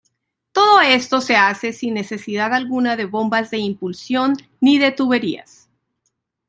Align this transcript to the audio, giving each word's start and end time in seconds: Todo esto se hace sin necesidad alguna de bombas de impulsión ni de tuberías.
Todo 0.51 0.81
esto 0.81 1.21
se 1.21 1.35
hace 1.35 1.73
sin 1.73 1.93
necesidad 1.93 2.55
alguna 2.55 2.95
de 2.95 3.05
bombas 3.05 3.51
de 3.51 3.59
impulsión 3.59 4.35
ni 4.59 4.79
de 4.79 4.91
tuberías. 4.91 5.69